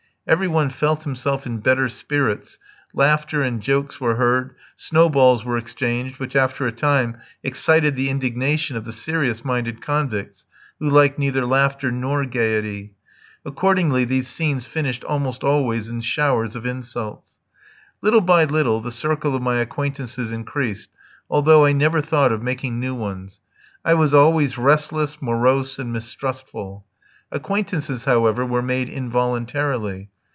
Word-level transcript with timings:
Every 0.27 0.47
one 0.47 0.69
felt 0.69 1.03
himself 1.03 1.47
in 1.47 1.61
better 1.61 1.89
spirits, 1.89 2.59
laughter 2.93 3.41
and 3.41 3.59
jokes 3.59 3.99
were 3.99 4.15
heard, 4.17 4.53
snowballs 4.77 5.43
were 5.43 5.57
exchanged, 5.57 6.19
which 6.19 6.35
after 6.35 6.67
a 6.67 6.71
time 6.71 7.17
excited 7.43 7.95
the 7.95 8.07
indignation 8.07 8.77
of 8.77 8.85
the 8.85 8.91
serious 8.93 9.43
minded 9.43 9.81
convicts, 9.81 10.45
who 10.79 10.87
liked 10.87 11.17
neither 11.17 11.43
laughter 11.43 11.91
nor 11.91 12.23
gaiety. 12.27 12.93
Accordingly 13.43 14.05
these 14.05 14.27
scenes 14.27 14.67
finished 14.67 15.03
almost 15.05 15.43
always 15.43 15.89
in 15.89 16.01
showers 16.01 16.55
of 16.55 16.67
insults. 16.67 17.39
Little 18.03 18.21
by 18.21 18.43
little 18.45 18.79
the 18.79 18.91
circle 18.91 19.35
of 19.35 19.41
my 19.41 19.57
acquaintances 19.59 20.31
increased, 20.31 20.91
although 21.31 21.65
I 21.65 21.71
never 21.73 21.99
thought 21.99 22.31
of 22.31 22.43
making 22.43 22.79
new 22.79 22.93
ones. 22.93 23.39
I 23.83 23.95
was 23.95 24.13
always 24.13 24.55
restless, 24.55 25.17
morose, 25.19 25.79
and 25.79 25.91
mistrustful. 25.91 26.85
Acquaintances, 27.33 28.03
however, 28.03 28.45
were 28.45 28.61
made 28.61 28.89
involuntarily. 28.89 30.09